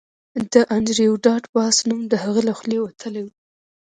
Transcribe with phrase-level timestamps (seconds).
[0.51, 3.27] د انډریو ډاټ باس نوم د هغه له خولې وتلی و